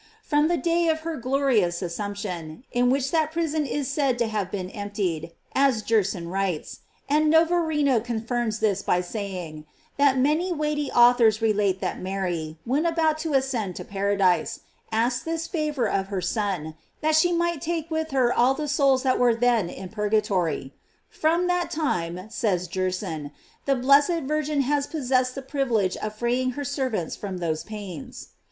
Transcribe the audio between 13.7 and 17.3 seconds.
to paradise, asked this favor of her Son, that